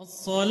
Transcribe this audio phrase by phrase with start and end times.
[0.00, 0.48] الصلاة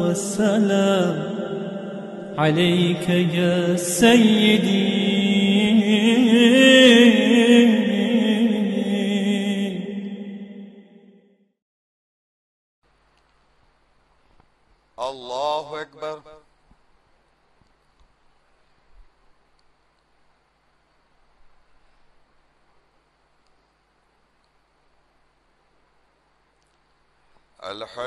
[0.00, 1.14] والسلام
[2.38, 4.99] عليك يا سيدي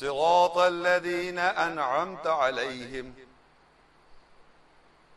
[0.00, 3.14] صراط الذين أنعمت عليهم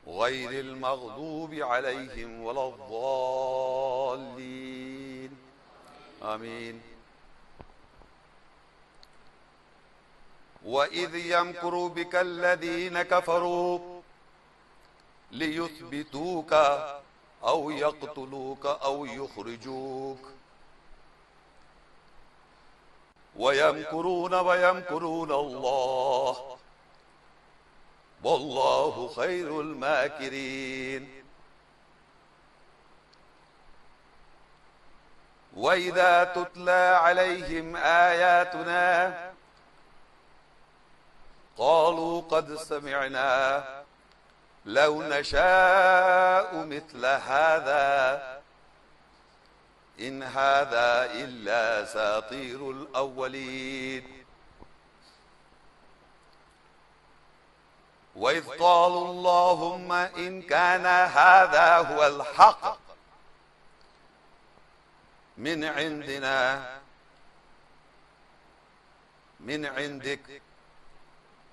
[0.08, 4.44] غير المغضوب عليهم ولا الضالين.
[6.23, 6.81] آمين.
[10.66, 14.02] وإذ يمكر بك الذين كفروا
[15.31, 16.53] ليثبتوك
[17.44, 20.33] أو يقتلوك أو يخرجوك.
[23.38, 26.58] ويمكرون ويمكرون الله.
[28.23, 31.23] والله خير الماكرين.
[35.56, 39.14] وإذا تتلى عليهم آياتنا
[41.58, 43.64] قالوا قد سمعنا
[44.66, 48.33] لو نشاء مثل هذا.
[50.04, 54.23] إن هذا إلا ساطير الأولين.
[58.16, 62.78] وإذ قالوا اللهم إن كان هذا هو الحق
[65.38, 66.64] من عندنا
[69.40, 70.41] من عندك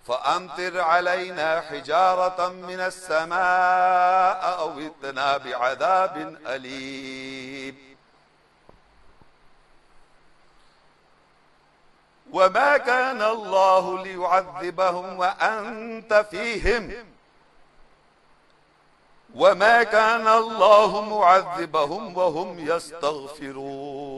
[0.07, 7.90] فأمطر علينا حجارة من السماء أو ائتنا بعذاب أليم.
[12.33, 16.93] وما كان الله ليعذبهم وأنت فيهم.
[19.35, 24.11] وما كان الله معذبهم وهم يستغفرون.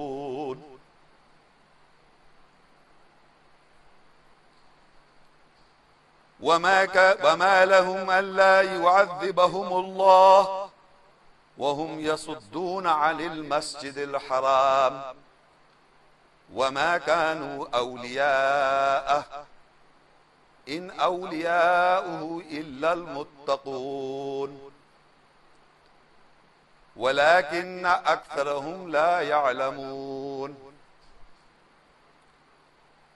[6.40, 7.18] وما, ك...
[7.24, 10.68] وما لهم ألا يعذبهم الله
[11.58, 15.21] وهم يصدون عن المسجد الحرام.
[16.54, 19.24] وما كانوا أولياءه.
[20.68, 24.70] إن أولياؤه إلا المتقون.
[26.96, 30.72] ولكن أكثرهم لا يعلمون.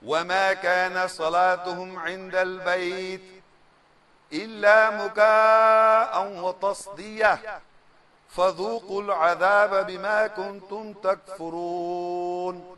[0.05, 3.43] وما كان صلاتهم عند البيت
[4.33, 7.59] إلا مكاء وتصدية.
[8.29, 12.76] فذوقوا العذاب بما كنتم تكفرون.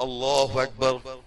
[0.00, 1.22] الله أكبر.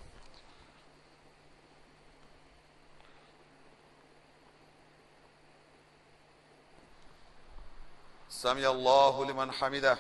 [8.30, 9.98] سمع الله لمن حمده.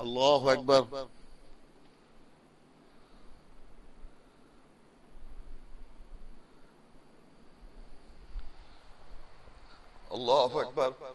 [0.00, 1.08] الله أكبر.
[10.12, 11.14] الله أكبر.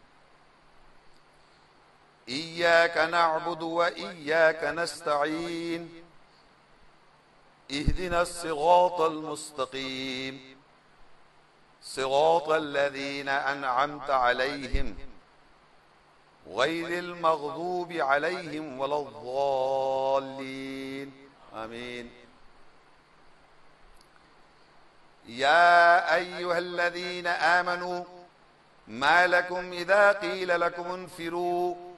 [2.31, 6.03] إياك نعبد وإياك نستعين.
[7.71, 10.57] اهدنا الصراط المستقيم.
[11.83, 14.97] صراط الذين أنعمت عليهم.
[16.47, 21.11] غير المغضوب عليهم ولا الضالين.
[21.55, 22.11] آمين.
[25.27, 28.03] يا أيها الذين آمنوا
[28.87, 31.90] ما لكم إذا قيل لكم انفروا.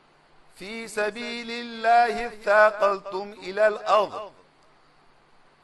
[0.56, 4.32] في سبيل الله اثاقلتم إلى الأرض.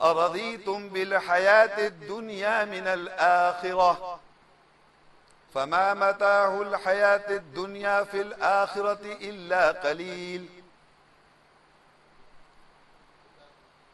[0.02, 4.20] أرضيتم بالحياة الدنيا من الآخرة.
[5.54, 10.50] فما متاع الحياة الدنيا في الآخرة إلا قليل.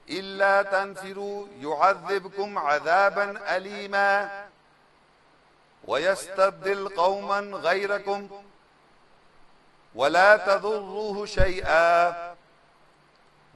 [0.09, 4.45] إلا تنفروا يعذبكم عذابا أليما.
[5.85, 8.43] ويستبدل قوما غيركم.
[9.95, 12.35] ولا تضروه شيئا.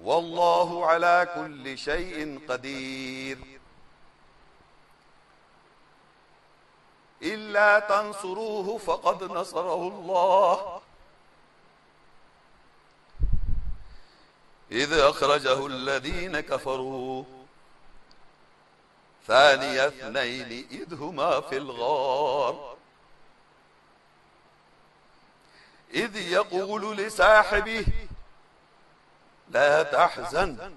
[0.04, 3.38] والله على كل شيء قدير.
[7.22, 10.82] إلا تنصروه فقد نصره الله.
[14.72, 17.24] إذ أخرجه الذين كفروا.
[19.28, 22.79] ثاني اثنين إذ هما في الغار.
[25.94, 27.86] إذ يقول لصاحبه
[29.50, 30.76] لا تحزن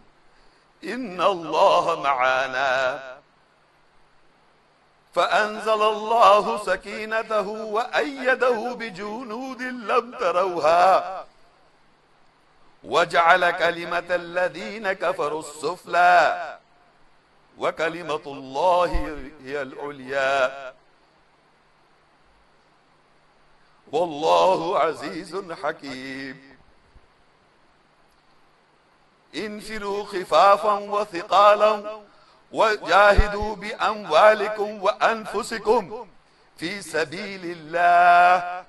[0.85, 3.03] إن الله معنا.
[5.15, 11.27] فأنزل الله سكينته وأيده بجنود لم تروها.
[12.85, 16.59] وجعل كلمة الذين كفروا السفلى
[17.59, 20.73] وكلمة الله هي العليا.
[23.93, 26.59] والله عزيز حكيم.
[29.35, 32.01] انفروا خفافا وثقالا
[32.53, 36.07] وجاهدوا بأموالكم وأنفسكم
[36.57, 38.65] في سبيل الله.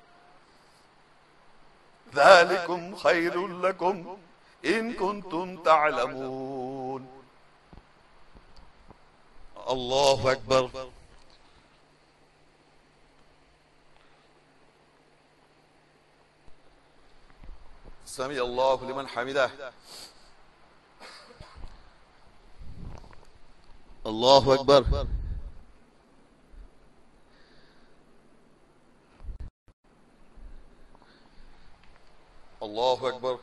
[2.16, 4.18] ذلكم خير لكم
[4.66, 7.08] إن كنتم تعلمون.
[9.70, 10.70] الله أكبر.
[18.14, 19.52] سمي الله لمن حمده.
[24.06, 25.08] الله أكبر
[32.64, 33.40] الله أكبر.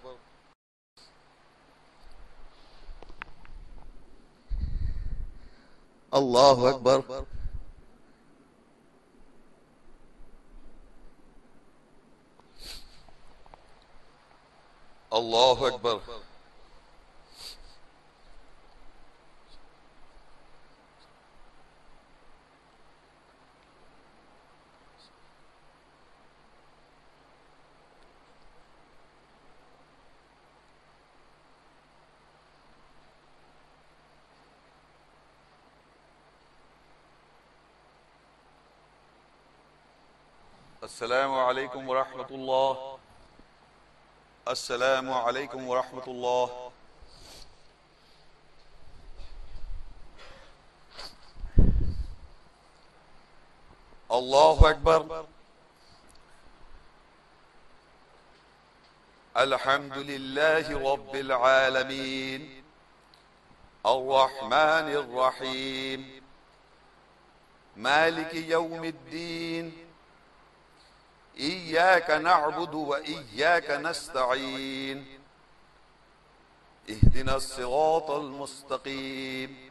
[6.15, 7.01] الله أكبر.
[7.01, 7.40] الله أكبر.
[40.83, 42.90] السلام عليكم ورحمة الله.
[44.49, 46.71] السلام عليكم ورحمة الله.
[54.13, 55.27] الله أكبر.
[59.37, 62.65] الحمد لله رب العالمين.
[63.87, 66.23] الرحمن الرحيم.
[67.77, 69.90] مالك يوم الدين.
[71.41, 75.07] إياك نعبد وإياك نستعين.
[76.91, 79.71] اهدنا الصراط المستقيم.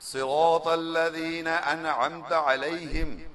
[0.00, 3.28] صراط الذين أنعمت عليهم.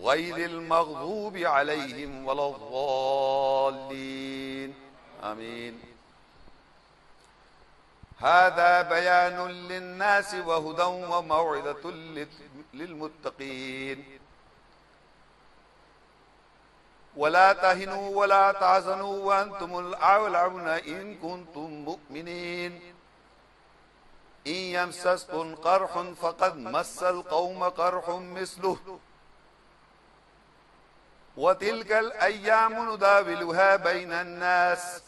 [0.00, 4.74] غير المغضوب عليهم ولا الضالين.
[5.22, 5.80] آمين.
[8.18, 11.90] هذا بيان للناس وهدى وموعظة
[12.74, 14.18] للمتقين.
[17.16, 22.94] ولا تهنوا ولا تحزنوا وأنتم الأعلون إن كنتم مؤمنين.
[24.46, 28.98] إن يمسسكم قرح فقد مس القوم قرح مثله.
[31.36, 35.02] وتلك الأيام نداولها بين الناس.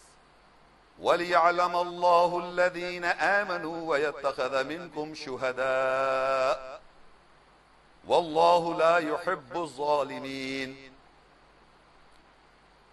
[0.98, 6.80] وليعلم الله الذين آمنوا ويتخذ منكم شهداء.
[8.06, 10.93] والله لا يحب الظالمين.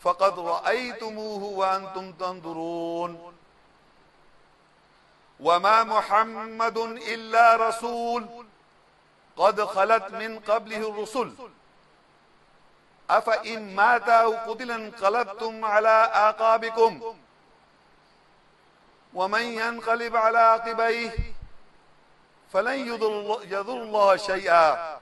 [0.00, 3.32] فقد رأيتموه وأنتم تنظرون.
[5.40, 6.78] وما محمد
[7.14, 8.26] إلا رسول
[9.36, 11.32] قد خلت من قبله الرسل.
[13.10, 17.16] أفإن مات أو قتل انقلبتم على آقابكم
[19.14, 21.14] ومن ينقلب على عقبيه
[22.52, 22.78] فلن
[23.44, 25.00] يضر, الله شيئا.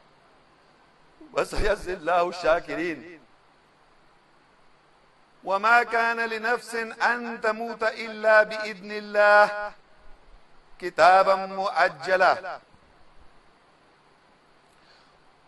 [1.33, 3.18] وسيجزي الله الشاكرين.
[5.45, 9.73] وما كان لنفس أن تموت إلا بإذن الله.
[10.79, 12.61] كتابا مؤجلا.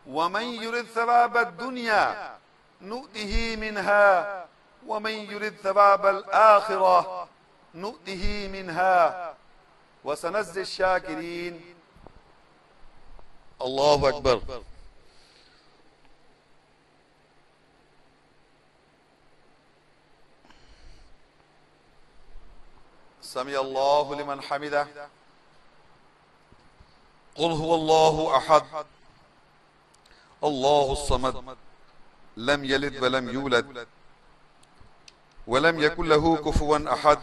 [0.07, 2.39] ومن يرد ثواب الدنيا
[2.81, 4.47] نؤته منها.
[4.87, 7.29] ومن يرد ثواب الآخرة
[7.75, 9.35] نؤته منها.
[10.05, 11.75] وسنزي الشاكرين.
[13.63, 14.63] الله أكبر.
[23.35, 24.87] سمي الله لمن حمده.
[27.35, 28.65] قل هو الله أحد.
[30.45, 31.57] الله الصمد.
[32.37, 33.87] لم يلد ولم يولد.
[35.47, 37.19] ولم يكن له كفوا أحد.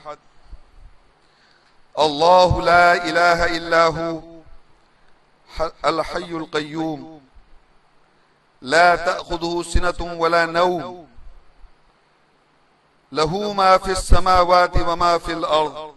[1.99, 4.21] الله لا إله إلا هو.
[5.85, 7.21] الحي القيوم.
[8.61, 11.07] لا تأخذه سنة ولا نوم.
[13.11, 15.96] له ما في السماوات وما في الأرض.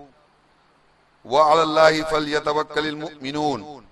[1.25, 3.85] وعلى الله فليتوكل المؤمنون.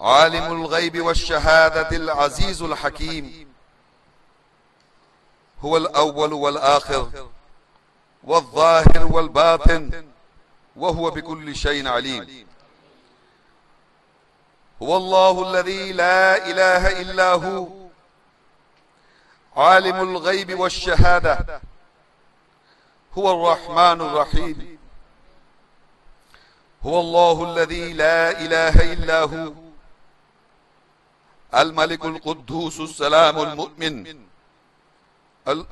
[0.00, 3.48] عالم الغيب والشهادة العزيز الحكيم.
[5.60, 7.28] هو الأول والآخر
[8.24, 10.04] والظاهر والباطن
[10.76, 12.46] وهو بكل شيء عليم.
[14.82, 17.68] هو الله الذي لا إله إلا هو.
[19.56, 21.60] عالم الغيب والشهادة.
[23.18, 24.77] هو الرحمن الرحيم.
[26.86, 29.52] هو الله الذي لا إله إلا هو.
[31.54, 34.18] الملك القدوس السلام المؤمن.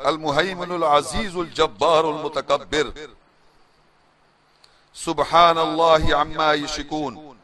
[0.07, 2.93] المهيمن العزيز الجبار المتكبر.
[4.95, 7.37] سبحان الله عما يشركون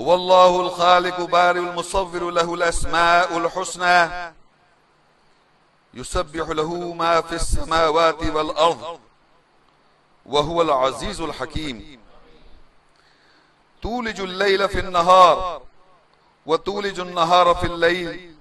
[0.00, 4.32] هو الله الخالق بارئ المصور له الأسماء الحسنى.
[5.94, 9.00] يسبح له ما في السماوات والأرض.
[10.26, 12.00] وهو العزيز الحكيم.
[13.82, 15.62] تولج الليل في النهار
[16.46, 18.34] وتولج النهار في الليل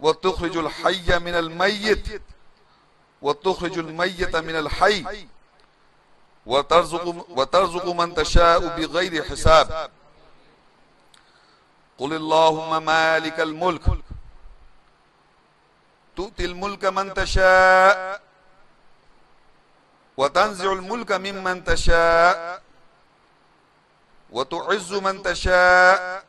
[0.00, 2.22] وتخرج الحي من الميت
[3.22, 5.26] وتخرج الميت من الحي
[6.46, 9.90] وترزق, وترزق من تشاء بغير حساب.
[11.98, 13.82] قل اللهم مالك الملك.
[16.16, 18.22] تؤتي الملك من تشاء
[20.18, 22.62] وتنزع الملك ممن تشاء
[24.30, 26.24] وتعز من تشاء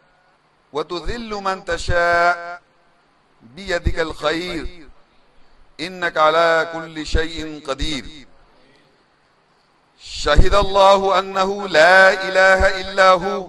[0.74, 2.62] وتذل من تشاء.
[3.42, 4.88] بيدك الخير.
[5.80, 8.06] إنك على كل شيء قدير.
[10.00, 13.48] شهد الله أنه لا إله إلا هو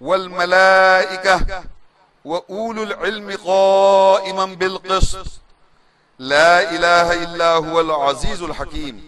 [0.00, 1.64] والملائكة
[2.24, 5.26] وأولو العلم قائما بالقسط.
[6.18, 9.07] لا إله إلا هو العزيز الحكيم.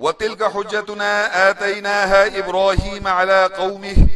[0.00, 1.12] وتلك حجتنا
[1.50, 4.08] آتيناها إبراهيم على قومه.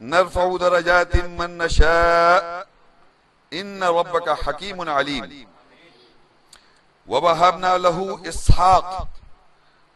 [0.00, 2.68] نرفع درجات من نشاء.
[3.52, 5.48] إن ربك حكيم عليم.
[7.06, 9.08] ووهبنا له إسحاق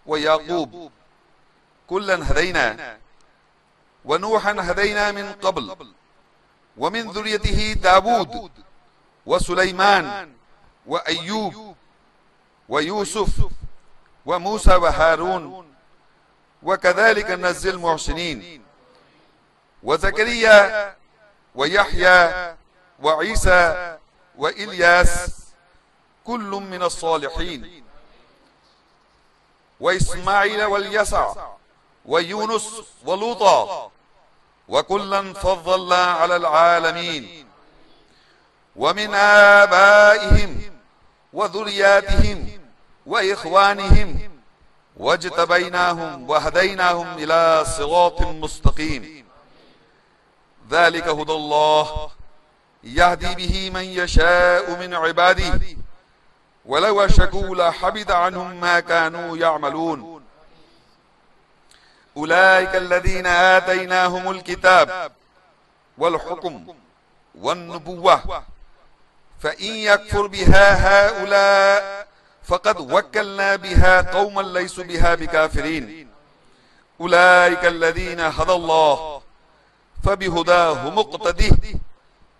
[0.07, 0.91] ويعقوب.
[1.87, 2.99] كلا هدينا.
[4.05, 5.95] ونوحا هدينا من قبل.
[6.77, 8.51] ومن ذريته داود
[9.27, 10.33] وسليمان
[10.87, 11.77] وأيوب
[12.69, 13.51] ويوسف
[14.27, 15.75] وموسى وهارون.
[16.63, 18.63] وكذلك نزل المحسنين.
[19.83, 20.95] وزكريا
[21.55, 22.55] ويحيى
[23.03, 23.97] وعيسى
[24.39, 25.41] وإلياس
[26.25, 27.85] كل من الصالحين.
[29.81, 31.35] وإسماعيل واليسع
[32.07, 33.91] ويونس ولوطا.
[34.69, 37.47] وكلا فضلنا على العالمين.
[38.77, 40.81] ومن آبائهم
[41.33, 42.60] وذرياتهم
[43.11, 44.31] وإخوانهم
[44.97, 49.25] واجتبيناهم وهديناهم إلى صراط مستقيم.
[50.71, 52.11] ذلك هدى الله
[52.85, 55.61] يهدي به من يشاء من عباده.
[56.65, 60.23] ولو أشكوا لحبط عنهم ما كانوا يعملون.
[62.17, 65.13] أولئك الذين آتيناهم الكتاب
[65.99, 66.75] والحكم
[67.35, 68.45] والنبوة.
[69.41, 72.00] فإن يكفر بها هؤلاء
[72.51, 76.09] فقد وكلنا بها قوما ليسوا بها بكافرين.
[77.01, 79.23] أولئك الذين هدى الله
[80.05, 81.57] فبهداه مقتده.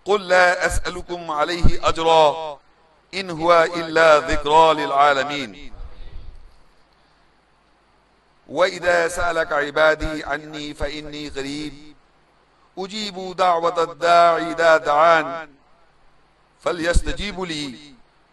[0.05, 2.59] قل لا أسألكم عليه أجرا
[3.13, 5.73] إن هو إلا ذكرى للعالمين.
[8.47, 11.73] وإذا سألك عبادي عني فإني قريب
[12.77, 15.49] أجيب دعوة الداعي إذا دعان.
[16.61, 17.75] فليستجيبوا لي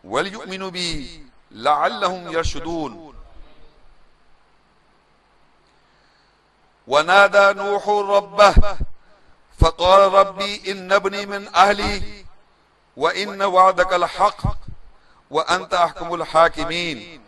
[0.04, 1.27] وليؤمنوا بي.
[1.50, 3.14] لعلهم يرشدون.
[6.86, 8.54] ونادى نوح ربه
[9.58, 12.24] فقال ربي إن ابني من أهلي
[12.96, 14.42] وإن وعدك الحق
[15.30, 17.20] وأنت أحكم الحاكمين.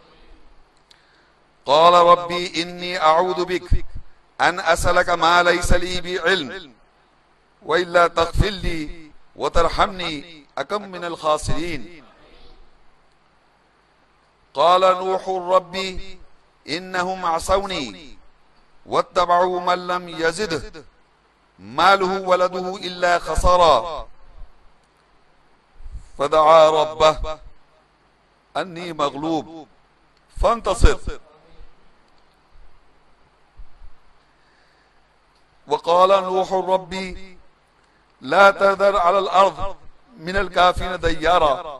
[1.66, 3.84] قال ربي إني أعوذ بك
[4.40, 6.72] أن أسألك ما ليس لي بعلم
[7.62, 12.04] وإلا تغفر لي وترحمني أكم من الخاسرين.
[14.54, 16.18] قال نوح ربي
[16.68, 18.18] إنهم عصوني
[18.86, 20.84] واتبعوا من لم يزده.
[21.58, 24.06] ماله ولده إلا خسرا
[26.18, 27.38] فدعا ربه
[28.56, 29.66] أني مغلوب.
[30.42, 30.98] فانتصر.
[35.66, 37.38] وقال نوح ربي
[38.20, 39.76] لا تذر على الأرض
[40.18, 41.79] من الكافرين ديارا.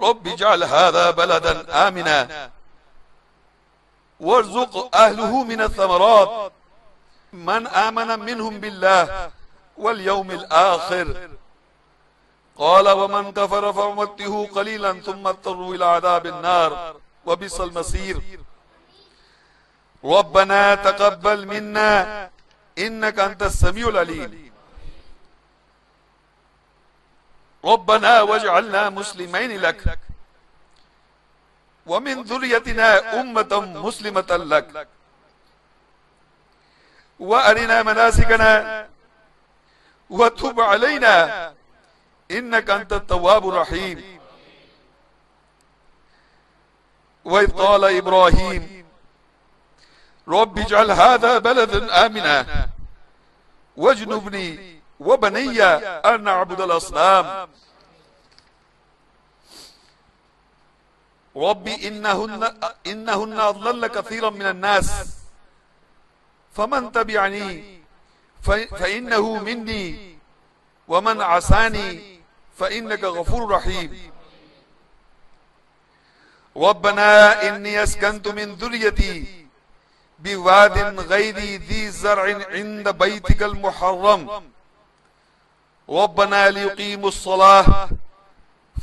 [0.00, 2.50] رب اجعل هذا بلدا آمنا.
[4.20, 6.52] وارزق أهله من الثمرات.
[7.32, 9.30] من آمن منهم بالله
[9.76, 11.28] واليوم الآخر.
[12.58, 16.96] قال ومن كفر فمته قليلا ثم اضطروا إلى عذاب النار.
[17.26, 18.20] وبئس المصير.
[20.04, 22.30] ربنا تقبل منا.
[22.78, 24.45] إنك أنت السميع العليم.
[27.64, 29.98] ربنا واجعلنا مسلمين لك.
[31.86, 34.88] ومن ذريتنا أمة مسلمة لك.
[37.18, 38.88] وأرنا مناسكنا.
[40.10, 41.54] وتب علينا.
[42.30, 44.20] إنك أنت التواب الرحيم.
[47.24, 48.86] وإذ قال إبراهيم
[50.28, 52.68] رب اجعل هذا بلدا آمنا.
[53.76, 57.48] واجنبني وبني أن نعبد الأصنام.
[61.36, 62.54] ربي إنهن,
[62.86, 65.06] إنهن أضلل كثيرا من الناس.
[66.56, 67.80] فمن تبعني
[68.42, 70.16] فإنه مني.
[70.88, 72.20] ومن عساني
[72.58, 74.12] فإنك غفور رحيم.
[76.56, 79.46] ربنا إني أسكنت من ذريتي
[80.18, 84.50] بواد غير ذي زرع عند بيتك المحرم.
[85.88, 87.88] ربنا ليقيموا الصلاة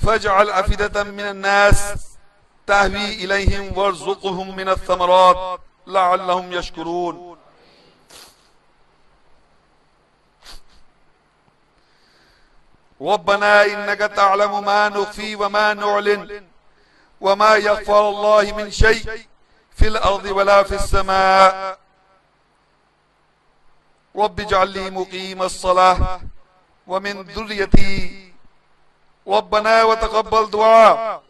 [0.06, 1.94] فاجعل أفدة من الناس
[2.68, 7.38] تهوي إليهم وارزقهم من الثمرات لعلهم يشكرون.
[13.02, 16.48] ربنا إنك تعلم ما نخفي وما نعلن
[17.22, 19.28] وما يخفى الله من شيء
[19.76, 21.80] في الأرض ولا في السماء.
[24.16, 26.22] رب اجعل لي مقيم الصلاة
[26.88, 28.34] ومن ذريتي
[29.28, 31.24] ربنا وتقبل دعاء.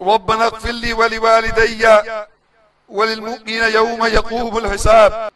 [0.00, 1.86] ربنا اغفر لي ولوالدي
[2.88, 5.32] وللمؤمن يوم يقوم الحساب.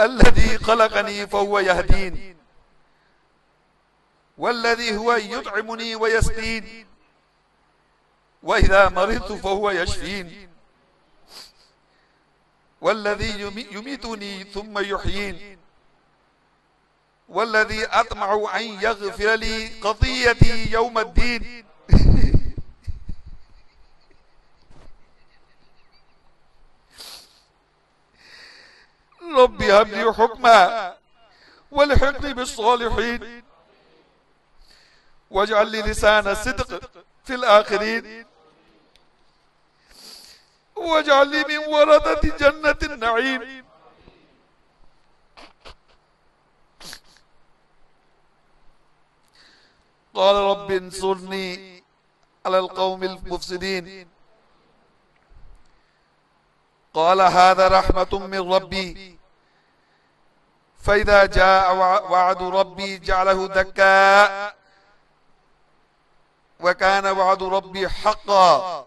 [0.00, 2.36] الذي خلقني فهو يهدين.
[4.38, 6.86] والذي هو يطعمني ويسقين.
[8.42, 10.50] وإذا مرضت فهو يشفين.
[12.80, 13.40] والذي
[13.72, 15.61] يميتني ثم يحيين.
[17.32, 21.66] والذي أطمع أن يغفر لي قضيتي يوم الدين.
[29.36, 30.96] ربي هب لي حكما
[31.70, 33.44] والحقني بالصالحين.
[35.30, 36.90] واجعل لي لسان صدق
[37.24, 38.26] في الآخرين.
[40.76, 43.71] واجعل لي من ورثة جنة النعيم.
[50.14, 51.82] قال رب انصرني
[52.46, 54.08] على القوم المفسدين.
[56.94, 59.18] قال هذا رحمة من ربي.
[60.82, 61.74] فإذا جاء
[62.10, 64.52] وعد ربي جعله دكا.
[66.60, 68.86] وكان وعد ربي حقا.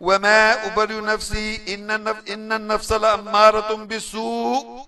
[0.00, 4.86] وما أبرئ نفسي إن النفس, إن النفس لأمارة بالسوء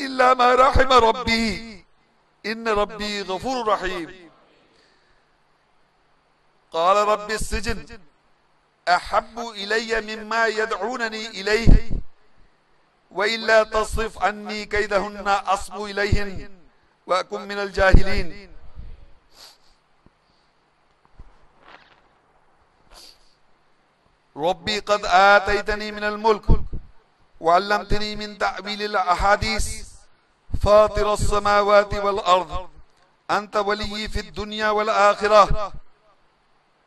[0.00, 1.69] إلا ما رحم ربي.
[2.46, 4.30] إن ربي غفور رحيم.
[6.72, 8.00] قال رب السجن
[8.88, 11.90] أحب إلي مما يدعونني إليه
[13.10, 16.50] وإلا تصرف عني كيدهن أصب إليهن
[17.06, 18.50] وأكن من الجاهلين.
[24.36, 26.44] ربي قد آتيتني من الملك
[27.40, 29.79] وعلمتني من تأويل الأحاديث
[30.62, 32.68] فاطر السماوات والأرض.
[33.30, 35.72] أنت ولي في الدنيا والآخرة.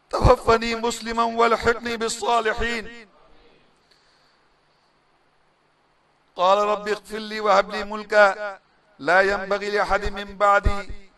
[0.10, 3.08] توفني مسلما والحقني بالصالحين.
[6.36, 8.60] قال رب اغفر لي وهب لي ملكا.
[9.00, 11.12] لا ينبغي لأحد من بعدي.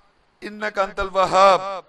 [0.44, 1.84] إنك أنت الوهاب.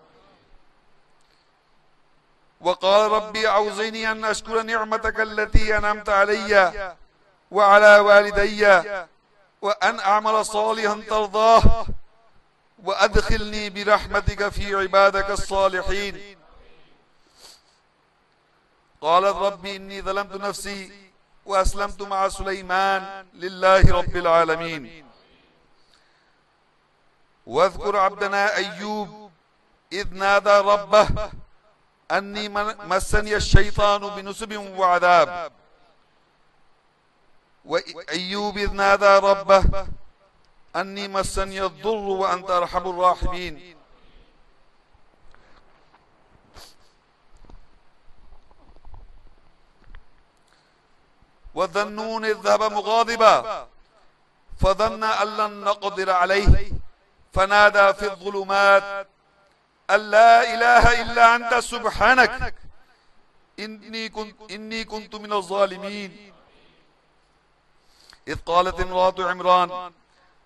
[2.60, 6.94] وقال ربي أوزني أن أشكر نعمتك التي أنعمت علي
[7.50, 8.82] وعلى والدي.
[9.62, 11.86] وأن أعمل صالحا ترضاه
[12.84, 16.38] وأدخلني برحمتك في عبادك الصالحين.
[19.00, 21.10] قالت ربي إني ظلمت نفسي
[21.46, 25.06] وأسلمت مع سليمان لله رب العالمين.
[27.46, 29.30] واذكر عبدنا أيوب
[29.92, 31.08] إذ نادى ربه
[32.10, 32.48] أني
[32.84, 35.52] مسني الشيطان بنسب وعذاب.
[37.66, 39.86] وأيوب إذ نادى ربه
[40.76, 43.76] أني مسني الضر وأنت أرحم الراحمين.
[51.54, 53.66] وذنون إذ ذهب مغاضبا
[54.60, 56.72] فظن أن لن نقدر عليه
[57.32, 59.08] فنادى في الظلمات
[59.90, 62.54] أن لا إله إلا أنت سبحانك
[63.58, 66.32] إني كنت, إني كنت من الظالمين.
[68.28, 69.92] إذ قالت امرأة عمران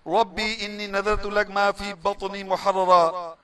[0.07, 3.37] ربي إني نذرت لك ما في بطني محررا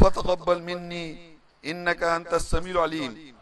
[0.00, 3.36] فتقبل مني إنك أنت السميع العليم.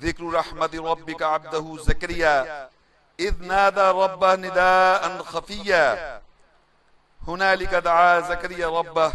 [0.00, 2.68] ذكر رحمة ربك عبده زكريا
[3.20, 6.22] إذ نادى ربه نداء خفيا.
[7.28, 9.12] هنالك دعا زكريا ربه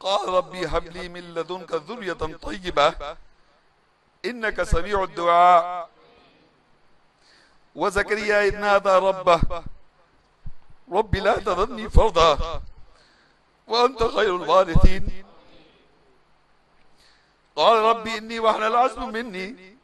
[0.00, 3.16] قال ربي هب لي من لدنك ذرية طيبة
[4.24, 5.88] إنك سميع الدعاء.
[7.74, 9.40] وزكريا إذ نادى ربه
[10.92, 12.62] رب لا تذرني فرضا
[13.66, 15.24] وأنت خير الوارثين.
[17.56, 19.76] قال ربي إني وحن العزم مني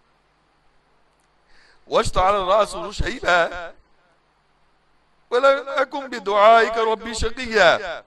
[1.86, 3.74] واشتعل الرأس شيبا
[5.30, 8.04] ولم أكن بدعائك ربي شقيا.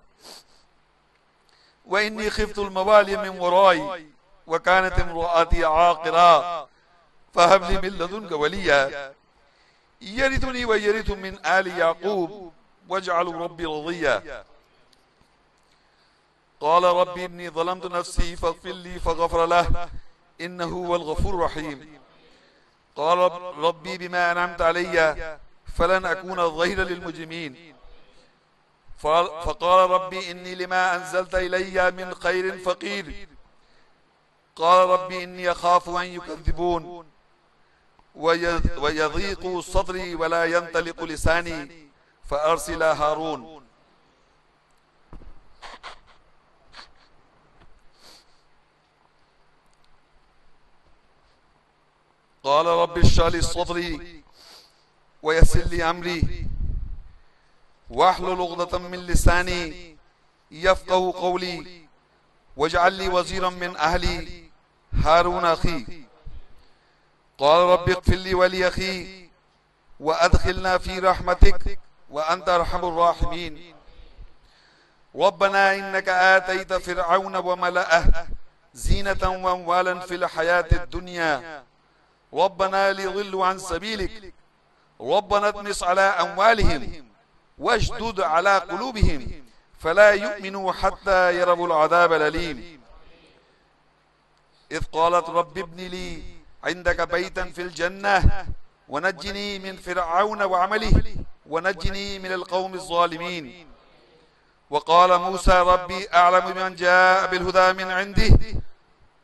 [1.85, 4.07] وإني خفت الموالي من وراي
[4.47, 6.67] وكانت امرأتي عاقرا
[7.33, 9.13] فهب لي من لدنك وليا.
[10.03, 12.53] يرثني ويرث من آل يعقوب.
[12.89, 14.45] واجعل ربي رضيا.
[16.59, 19.89] قال ربي إني ظلمت نفسي فاغفر لي فغفر له.
[20.41, 21.99] إنه هو الغفور الرحيم.
[22.95, 23.17] قال
[23.57, 25.39] ربي بما أنعمت علي
[25.77, 27.75] فلن أكون ظهيرا للمجرمين.
[28.97, 33.27] فقال ربي إني لما أنزلت إلي من خير فقير.
[34.55, 37.12] قال ربي إني أخاف أن يكذبون.
[38.15, 41.89] ويضيق صدري ولا ينطلق لساني
[42.29, 43.63] فأرسل هارون.
[52.43, 54.23] قال رب اشرح لي صدري
[55.23, 56.47] ويسر لي أمري.
[57.89, 59.97] واحلل عقدة من لساني
[60.51, 61.87] يفقه قولي
[62.57, 64.49] واجعل لي وزيرا من أهلي.
[64.93, 66.03] هارون أخي.
[67.37, 69.29] قال رب اغفر لي ولي أخي
[69.99, 73.75] وأدخلنا في رحمتك وأنت أرحم الراحمين.
[75.15, 78.27] ربنا إنك آتيت فرعون وملأه
[78.73, 81.63] زينة وأموالا في الحياة الدنيا.
[82.33, 84.33] ربنا ليضلوا عن سبيلك.
[85.01, 87.05] ربنا اطمس على أموالهم
[87.57, 89.43] واشدد على قلوبهم
[89.79, 92.81] فلا يؤمنوا حتى يروا العذاب الأليم.
[94.71, 96.32] إذ قالت رب ابن لي
[96.63, 98.47] عندك بيتا في الجنة.
[98.89, 101.15] ونجني من فرعون وعمله.
[101.49, 103.67] ونجني من القوم الظالمين.
[104.69, 108.39] وقال موسى ربي أعلم بمن جاء بالهدى من عنده.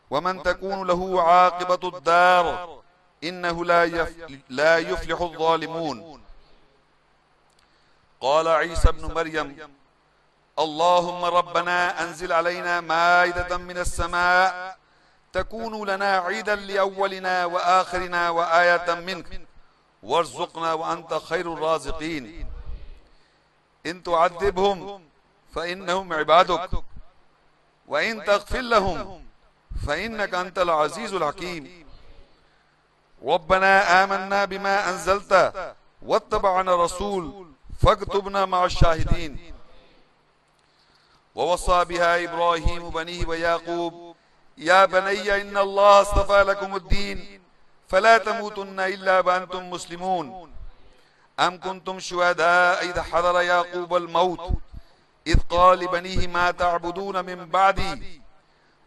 [0.10, 2.80] ومن تكون له عاقبة الدار.
[3.24, 4.08] إنه لا,
[4.50, 6.22] لا يفلح الظالمون.
[8.22, 9.58] قال عيسى ابن مريم
[10.60, 14.69] اللهم ربنا أنزل علينا مائدة من السماء.
[15.34, 19.42] تكون لنا عيدا لأولنا وآخرنا وآية منك.
[20.04, 22.48] وارزقنا وأنت خير الرازقين.
[23.86, 25.04] إن تعذبهم
[25.56, 26.70] فإنهم عبادك.
[27.88, 29.26] وإن تغفر لهم
[29.88, 31.86] فإنك أنت العزيز الحكيم.
[33.26, 35.54] ربنا آمنا بما أنزلت
[36.02, 39.54] واتبعنا رسول فاكتبنا مع الشاهدين.
[41.36, 44.09] ووصى بها إبراهيم بنيه ويعقوب
[44.60, 47.42] يا بني إن الله اصطفى لكم الدين
[47.88, 50.52] فلا تموتن إلا وأنتم مسلمون.
[51.40, 54.40] أم كنتم شهداء إذ حضر يعقوب الموت
[55.28, 58.22] إذ قال لبنيه ما تعبدون من بعدي؟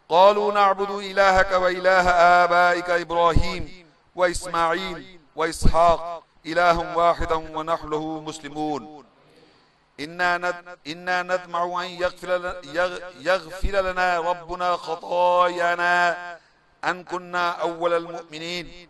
[0.09, 2.09] قالوا نعبد إلهك وإله
[2.43, 9.02] آبائك إبراهيم وإسماعيل وإسحاق إله واحدا ونحن له مسلمون.
[9.99, 11.89] إنا نطمع أن
[13.19, 16.37] يغفر لنا ربنا خطايانا
[16.85, 18.89] أن كنا أول المؤمنين.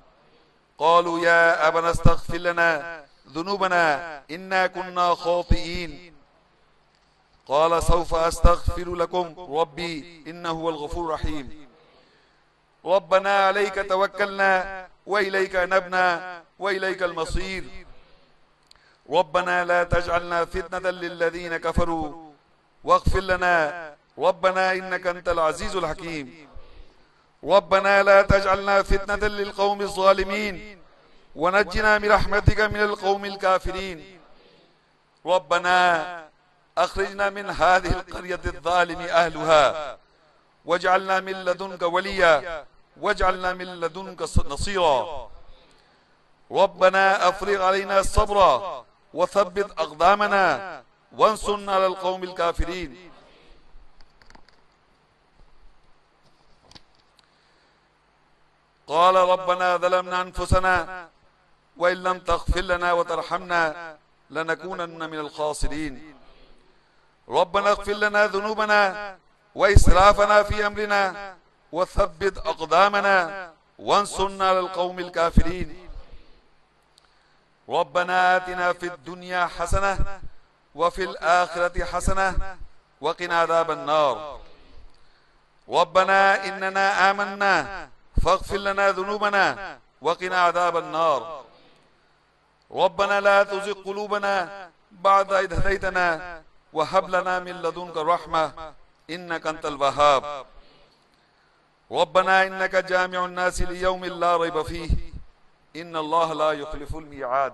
[0.77, 6.13] قالوا يا أبنا استغفر لنا ذنوبنا إنا كنا خاطئين.
[7.47, 11.67] قال سوف أستغفر لكم ربي إنه هو الغفور الرحيم.
[12.85, 17.82] ربنا عليك توكلنا وإليك نبنا وإليك المصير.
[19.09, 22.31] ربنا لا تجعلنا فتنة للذين كفروا.
[22.83, 23.95] واغفر لنا.
[24.17, 26.47] ربنا إنك أنت العزيز الحكيم.
[27.43, 30.79] ربنا لا تجعلنا فتنة للقوم الظالمين.
[31.35, 34.19] ونجنا برحمتك من القوم الكافرين.
[35.25, 35.77] ربنا
[36.77, 39.97] أخرجنا من هذه القرية الظالم أهلها.
[40.65, 42.65] واجعلنا من لدنك وليا.
[43.01, 45.29] واجعلنا من لدنك نصيرا.
[46.51, 48.39] ربنا أفرغ علينا الصبر.
[49.13, 50.83] وثبت أقدامنا
[51.17, 53.11] وانصرنا على القوم الكافرين.
[58.87, 61.09] قال ربنا ظلمنا أنفسنا
[61.77, 63.97] وإن لم تغفر لنا وترحمنا
[64.29, 66.15] لنكونن من الخاسرين.
[67.29, 69.17] ربنا اغفر لنا ذنوبنا
[69.55, 71.35] وإسرافنا في أمرنا
[71.71, 75.89] وثبت أقدامنا وانصرنا على القوم الكافرين.
[77.69, 80.19] ربنا آتنا في الدنيا حسنة
[80.75, 82.57] وفي الآخرة حسنة
[83.01, 84.39] وقنا عذاب النار.
[85.69, 87.89] ربنا إننا آمنا
[88.23, 91.43] فاغفر لنا ذنوبنا وقنا عذاب النار.
[92.71, 96.41] ربنا لا تزغ قلوبنا بعد إذ هديتنا
[96.73, 98.73] وهب لنا من لدنك رحمة
[99.09, 100.45] إنك أنت الوهاب.
[101.91, 105.12] ربنا إنك جامع الناس ليوم لا ريب فيه.
[105.75, 107.53] إن الله لا يخلف الميعاد.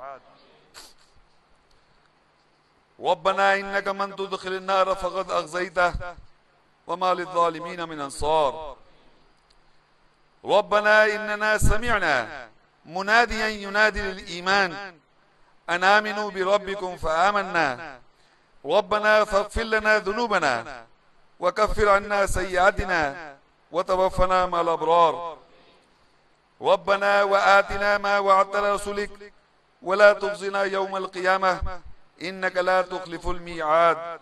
[3.00, 5.94] ربنا إنك من تدخل النار فقد أغزيته
[6.88, 8.76] وما للظالمين من أنصار.
[10.46, 12.50] ربنا إننا سمعنا
[12.86, 15.00] مناديا ينادي للإيمان.
[15.70, 18.00] أن آمنوا بربكم فآمنا.
[18.66, 20.86] ربنا فاغفر لنا ذنوبنا
[21.40, 23.36] وكفر عنا سيئاتنا
[23.72, 25.39] وتوفنا مع الأبرار.
[26.62, 29.34] ربنا وآتنا ما وعدت رسولك.
[29.82, 31.82] ولا تخزنا يوم القيامة.
[32.22, 34.20] إنك لا تخلف الميعاد.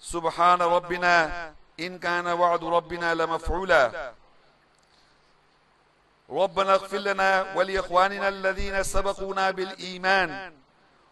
[0.00, 1.52] سبحان ربنا.
[1.80, 4.12] إن كان وعد ربنا لمفعولا.
[6.30, 10.52] ربنا اغفر لنا ولإخواننا الذين سبقونا بالإيمان.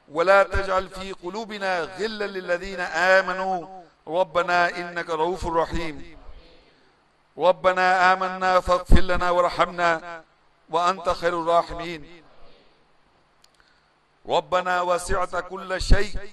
[0.09, 3.83] ولا تجعل في قلوبنا غلا للذين آمنوا.
[4.09, 6.18] ربنا إنك رؤوف رحيم.
[7.39, 10.23] ربنا آمنا فاغفر لنا وارحمنا
[10.71, 12.23] وأنت خير الراحمين.
[14.29, 16.33] ربنا وسعت كل شيء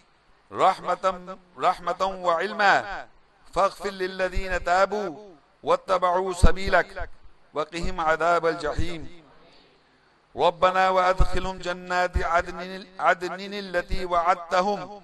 [0.52, 3.08] رحمة, رحمة وعلما.
[3.54, 5.30] فاغفر للذين تابوا
[5.64, 7.10] واتبعوا سبيلك
[7.54, 9.24] وقهم عذاب الجحيم.
[10.36, 15.02] ربنا وأدخلهم جنات عدن, عدن التي وعدتهم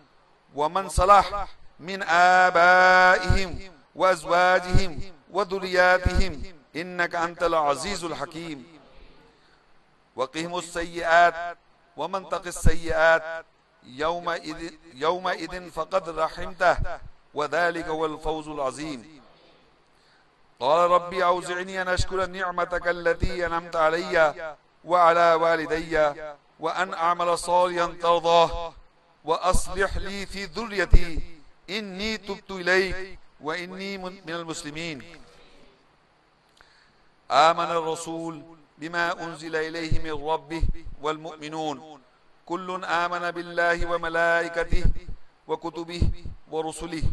[0.56, 1.48] ومن صلح
[1.80, 6.44] من آبائهم وأزواجهم وذرياتهم.
[6.76, 8.80] إنك أنت العزيز الحكيم.
[10.16, 11.58] وقهم السيئات
[11.98, 13.46] ومن تق السيئات
[13.84, 16.78] يومئذ, يومئذ فقد رحمته.
[17.34, 19.22] وذلك هو الفوز العظيم.
[20.60, 26.14] قال ربي أوزعني أن أشكر نعمتك التي أنعمت علي وعلى والدي
[26.60, 28.74] وأن أعمل صالحا ترضاه.
[29.24, 31.20] وأصلح لي في ذريتي.
[31.70, 33.20] إني تبت إليك.
[33.42, 35.04] وإني من المسلمين.
[37.32, 38.44] آمن الرسول
[38.78, 40.64] بما أنزل إليه من ربه
[41.02, 42.02] والمؤمنون.
[42.46, 44.86] كل آمن بالله وملائكته
[45.48, 46.12] وكتبه
[46.52, 47.04] ورسله.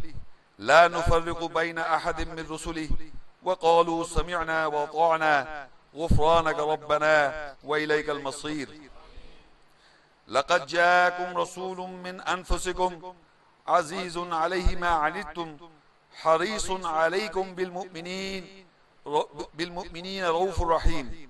[0.59, 2.89] لا نفرق بين أحد من رسله.
[3.43, 8.69] وقالوا سمعنا وطعنا غفرانك ربنا وإليك المصير.
[10.27, 13.15] لقد جاءكم رسول من أنفسكم
[13.67, 15.57] عزيز عليه ما عنتم.
[16.13, 18.65] حريص عليكم بالمؤمنين.
[19.53, 20.25] بالمؤمنين.
[20.25, 21.29] رؤوف رحيم.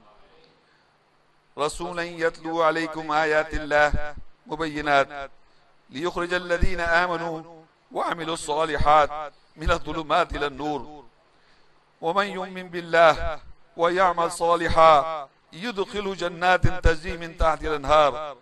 [1.57, 4.15] رسولا يتلو عليكم آيات الله
[4.47, 5.31] مبينات.
[5.89, 11.03] ليخرج الذين آمنوا وعملوا الصالحات من الظلمات إلى النور.
[12.01, 13.39] ومن يؤمن بالله
[13.77, 18.37] ويعمل صالحا يدخل جنات تجري من تحت الأنهار.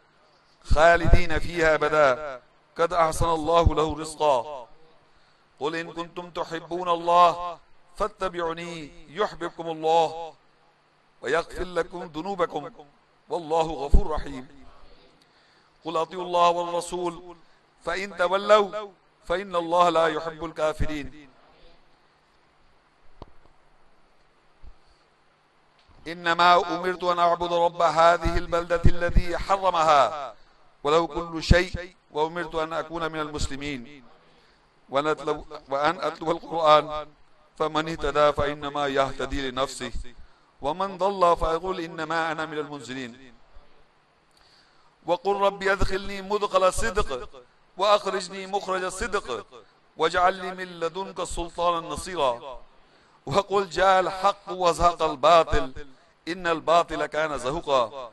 [0.64, 2.42] خالدين فيها أبدا.
[2.78, 4.67] قد أحسن الله له رزقا.
[5.60, 7.60] قل إن كنتم تحبون الله
[7.96, 10.34] فاتبعوني يحببكم الله
[11.22, 12.72] ويغفر لكم ذنوبكم
[13.30, 14.48] والله غفور رحيم.
[15.86, 17.36] قل أطيعوا الله والرسول
[17.86, 18.92] فإن تولوا
[19.26, 21.30] فإن الله لا يحب الكافرين.
[26.08, 30.36] إنما أمرت أن أعبد رب هذه البلدة الذي حرمها
[30.84, 34.04] وله كل شيء وأمرت أن أكون من المسلمين.
[34.90, 37.08] وأن أتلو القرآن
[37.58, 39.92] فمن اهتدى فإنما يهتدي لنفسه
[40.62, 43.34] ومن ضل فيقول إنما أنا من المنزلين.
[45.06, 47.30] وقل ربي أدخلني مدخل صدق
[47.78, 49.46] وأخرجني مخرج صدق
[49.98, 52.62] واجعل لي من لدنك سلطانا نصيرا.
[53.26, 55.74] وقل جاء الحق وزهق الباطل
[56.28, 58.12] إن الباطل كان زهقا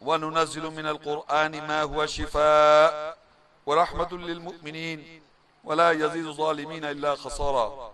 [0.00, 3.18] وننزل من القرآن ما هو شفاء
[3.66, 5.22] ورحمة للمؤمنين.
[5.66, 7.92] ولا يزيد الظالمين إلا خسارا.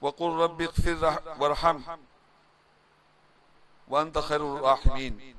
[0.00, 1.80] وقل رب اغفر وارحم.
[3.88, 5.36] وأنت خير الراحمين.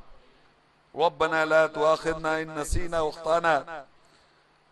[0.95, 3.85] ربنا لا تؤاخذنا إن نسينا واخطأنا.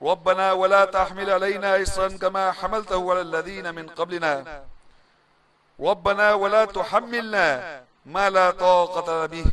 [0.01, 4.63] ربنا ولا تحمل علينا إصرا كما حملته على الذين من قبلنا.
[5.79, 9.51] ربنا ولا تحملنا ما لا طاقة به.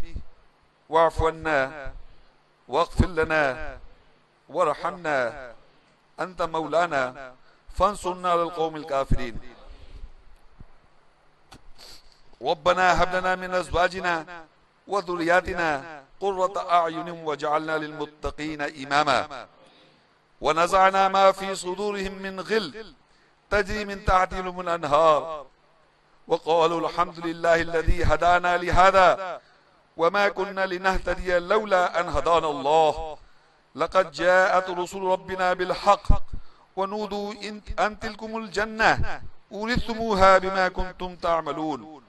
[0.88, 1.92] واعف عنا
[2.68, 3.78] واغفر لنا
[4.48, 5.53] وارحمنا.
[6.20, 7.34] أنت مولانا
[7.74, 9.40] فانصرنا على القوم الكافرين.
[12.42, 14.44] ربنا هب لنا من أزواجنا
[14.88, 19.46] وذرياتنا قرة أعين وجعلنا للمتقين إماما.
[20.40, 22.94] ونزعنا ما في صدورهم من غل
[23.50, 25.46] تجري من تحتهم الأنهار.
[26.28, 29.40] وقالوا الحمد لله الذي هدانا لهذا
[29.96, 33.18] وما كنا لنهتدي لولا أن هدانا الله.
[33.74, 36.22] لقد جاءت رسل ربنا بالحق
[36.76, 37.34] ونودوا
[37.78, 39.22] أن تلكم الجنة.
[39.52, 42.02] أورثتموها بما كنتم تعملون.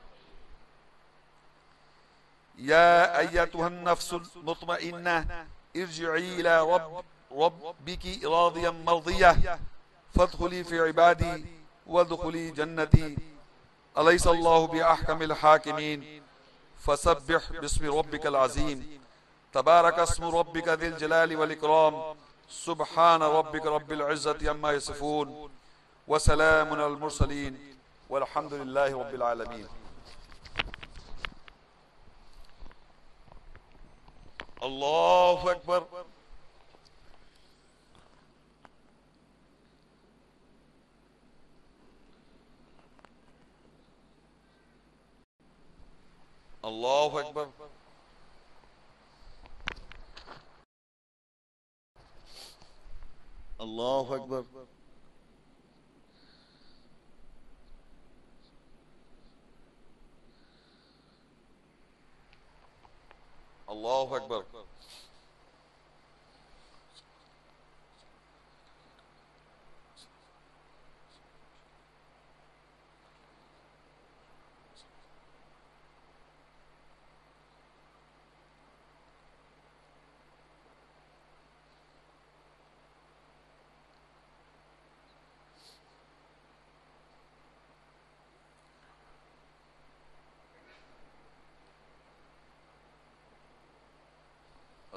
[2.57, 9.59] يا أيتها النفس المطمئنة ارجعي إلى رب ربك راضيا مرضية.
[10.15, 11.45] فادخلي في عبادي
[11.87, 13.17] وادخلي جنتي.
[13.97, 16.23] أليس الله بأحكم الحاكمين؟
[16.79, 18.99] فسبح باسم ربك العظيم.
[19.55, 22.15] تبارك اسم ربك ذي الجلال والإكرام.
[22.49, 25.49] سبحان ربك رب العزة عما يصفون.
[26.07, 27.77] وسلام على المرسلين.
[28.09, 29.67] والحمد لله رب العالمين.
[34.63, 35.83] الله أكبر.
[46.65, 47.49] الله أكبر.
[53.65, 54.41] اللہ اکبر۔
[63.67, 64.41] اللہ اکبر۔